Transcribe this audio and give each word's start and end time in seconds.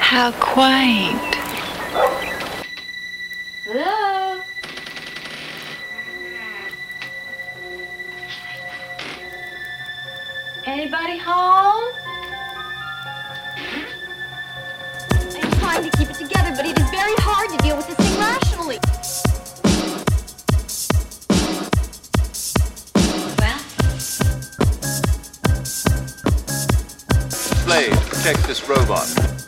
How 0.00 0.32
quaint. 0.40 1.35
Anybody 10.66 11.16
home? 11.16 11.94
I'm 15.12 15.50
trying 15.60 15.88
to 15.88 15.96
keep 15.96 16.10
it 16.10 16.16
together, 16.16 16.52
but 16.56 16.66
it 16.66 16.76
is 16.76 16.90
very 16.90 17.14
hard 17.18 17.50
to 17.50 17.58
deal 17.58 17.76
with 17.76 17.86
this 17.86 17.96
thing 17.96 18.18
rationally. 18.18 18.80
Slade, 27.30 27.92
protect 27.92 28.44
this 28.48 28.68
robot. 28.68 29.45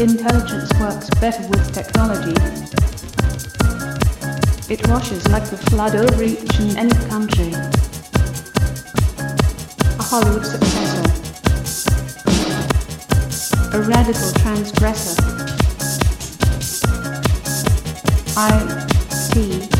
Intelligence 0.00 0.72
works 0.80 1.10
better 1.20 1.46
with 1.48 1.74
technology. 1.74 2.32
It 4.72 4.88
washes 4.88 5.28
like 5.28 5.44
the 5.44 5.58
flood 5.68 5.94
over 5.94 6.22
each 6.22 6.58
and 6.58 6.78
any 6.78 6.94
country. 7.10 7.52
A 9.98 10.02
Hollywood 10.02 10.46
successor. 10.46 11.04
A 13.76 13.82
radical 13.82 14.32
transgressor. 14.40 15.22
I 18.38 18.88
T 19.34 19.79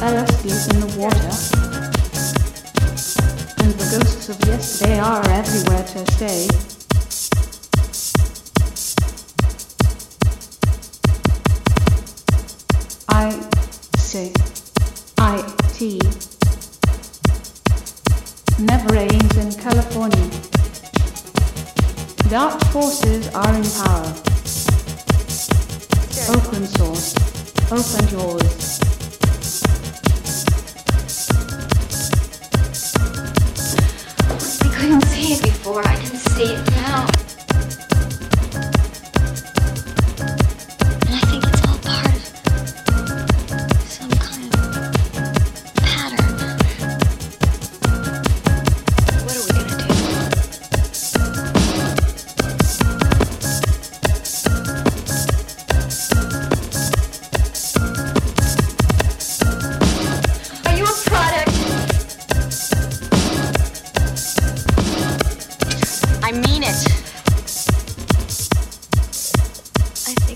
LSD's 0.00 0.68
in 0.68 0.80
the 0.80 0.98
water. 0.98 1.67
Of 4.28 4.46
yesterday 4.46 4.98
are 4.98 5.26
everywhere 5.30 5.84
to 5.84 6.12
stay. 6.12 6.48
I 13.08 13.30
say 13.96 14.32
IT 15.18 15.80
never 18.60 18.92
rains 18.92 19.36
in 19.38 19.50
California. 19.62 20.30
Dark 22.28 22.62
forces 22.66 23.28
are 23.28 23.54
in 23.54 23.64
power. 23.80 24.12
Open 26.36 26.66
source. 26.66 27.14
Open 27.72 28.08
yours. 28.10 29.07
I 35.86 35.94
can 35.96 36.16
see 36.16 36.54
it 36.54 36.77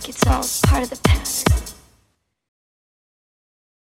Think 0.02 0.16
it's 0.16 0.26
all 0.26 0.68
part 0.68 0.82
of 0.82 0.90
the 0.90 0.96
pattern. 1.08 1.71